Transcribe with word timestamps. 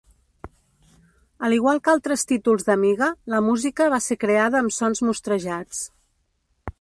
Al 1.47 1.55
igual 1.57 1.81
que 1.87 1.91
altres 1.93 2.25
títols 2.31 2.65
d'Amiga, 2.69 3.11
la 3.35 3.43
música 3.49 3.89
va 3.95 4.01
ser 4.07 4.17
creada 4.25 4.63
amb 4.63 4.75
sons 4.81 5.03
mostrejats. 5.11 5.85